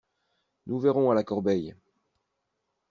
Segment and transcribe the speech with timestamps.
[0.65, 1.75] Nous verrons à la corbeille!